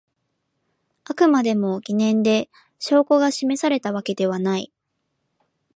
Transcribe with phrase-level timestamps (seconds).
[1.03, 4.73] あくまでも疑念で証拠が示されたわけではない